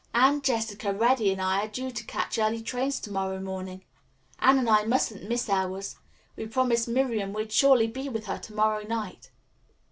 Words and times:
"Anne, 0.15 0.41
Jessica, 0.41 0.91
Reddy, 0.91 1.31
and 1.31 1.39
I 1.39 1.63
are 1.63 1.67
due 1.67 1.91
to 1.91 2.03
catch 2.05 2.39
early 2.39 2.63
trains 2.63 2.99
to 3.01 3.11
morrow 3.11 3.39
morning. 3.39 3.85
Anne 4.39 4.57
and 4.57 4.67
I 4.67 4.83
mustn't 4.83 5.29
miss 5.29 5.47
ours. 5.47 5.95
We 6.35 6.47
promised 6.47 6.87
Miriam 6.87 7.33
we'd 7.33 7.51
surely 7.51 7.85
be 7.85 8.09
with 8.09 8.25
her 8.25 8.39
to 8.39 8.53
morrow 8.55 8.81
night." 8.81 9.29